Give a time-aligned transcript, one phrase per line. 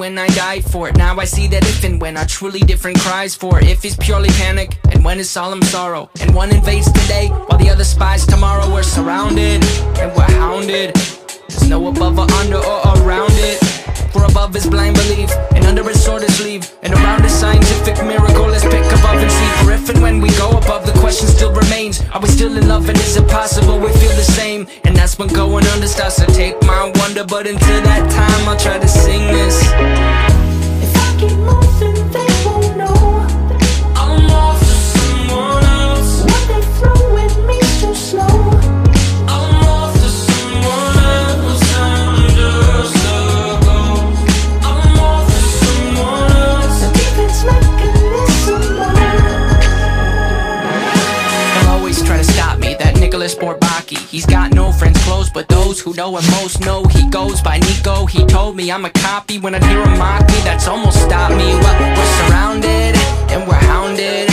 [0.00, 0.96] fight for it.
[0.96, 3.68] Now I see that if and when are truly different cries for it.
[3.68, 6.10] If it's purely panic, and when it's solemn sorrow.
[6.20, 8.66] And one invades today, while the other spies tomorrow.
[8.72, 9.62] We're surrounded,
[10.00, 10.94] and we're hounded.
[11.48, 13.58] There's no above or under or around it.
[14.12, 17.96] For above is blind belief, and under is sword is sleeve, and around is scientific
[18.04, 18.46] miracle.
[18.46, 19.50] Let's pick above and see.
[19.90, 22.98] And when we go above, the question still remains: Are we still in love, and
[22.98, 24.68] is it possible we feel the same?
[24.84, 27.24] And that's when going under starts to take my wonder.
[27.24, 29.56] But until that time, I'll try to sing this.
[30.84, 32.29] If I keep moving,
[53.40, 57.08] Nicholas Bourbaki He's got no friends close, but those who know him most know He
[57.08, 59.38] goes by Nico, he told me I'm a copy.
[59.38, 61.44] When I hear him mock me, that's almost stopped me.
[61.44, 62.96] Well, we're surrounded,
[63.30, 64.28] and we're hounded.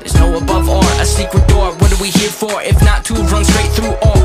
[0.00, 1.72] There's no above or a secret door.
[1.74, 4.19] What are we here for, if not to run straight through all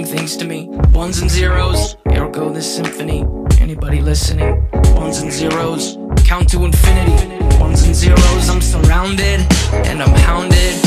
[0.00, 0.68] things to me.
[0.94, 3.26] Ones and zeros, ergo this symphony.
[3.60, 4.66] Anybody listening?
[4.94, 7.44] Ones and zeros, count to infinity.
[7.58, 9.40] Ones and zeros, I'm surrounded
[9.84, 10.80] and I'm hounded.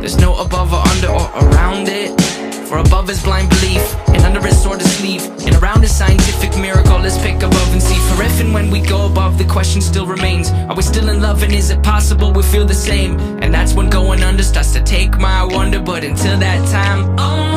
[0.00, 2.20] There's no above or under or around it.
[2.68, 6.56] For above is blind belief, and under is sword is sleeve, and around is scientific
[6.56, 6.98] miracle.
[6.98, 7.98] Let's pick above and see.
[8.10, 11.20] For if and when we go above, the question still remains: Are we still in
[11.20, 13.18] love, and is it possible we feel the same?
[13.42, 15.80] And that's when going under starts to take my wonder.
[15.80, 17.49] But until that time, I'm